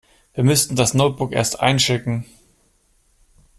Wir 0.33 0.43
müssten 0.43 0.75
das 0.75 0.95
Notebook 0.95 1.31
erst 1.31 1.59
einschicken. 1.59 2.25